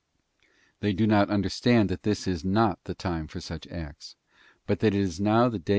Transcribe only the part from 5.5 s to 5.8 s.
day of * Gen. xi.